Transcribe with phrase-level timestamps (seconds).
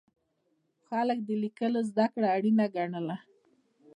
[0.87, 3.17] خلک د لیکلو زده کړه اړینه ګڼله.